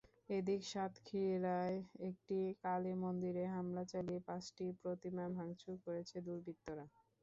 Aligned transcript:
এদিকে 0.29 0.67
সাতক্ষীরায় 0.71 1.77
একটি 2.07 2.35
কালীমন্দিরে 2.63 3.43
হামলা 3.53 3.83
চালিয়ে 3.91 4.21
পাঁচটি 4.27 4.65
প্রতিমা 4.81 5.25
ভাঙচুর 5.37 5.75
করেছে 5.85 6.15
দুর্বৃত্তরা। 6.25 6.85